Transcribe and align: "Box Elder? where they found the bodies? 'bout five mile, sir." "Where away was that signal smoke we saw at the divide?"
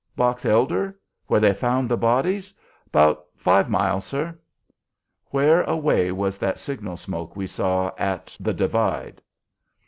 "Box 0.15 0.45
Elder? 0.45 0.97
where 1.27 1.39
they 1.39 1.53
found 1.53 1.87
the 1.87 1.95
bodies? 1.95 2.55
'bout 2.91 3.23
five 3.37 3.69
mile, 3.69 4.01
sir." 4.01 4.35
"Where 5.25 5.61
away 5.61 6.11
was 6.11 6.39
that 6.39 6.57
signal 6.57 6.97
smoke 6.97 7.35
we 7.35 7.45
saw 7.45 7.91
at 7.99 8.35
the 8.39 8.51
divide?" 8.55 9.21